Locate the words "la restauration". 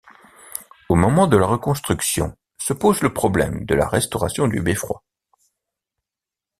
3.75-4.47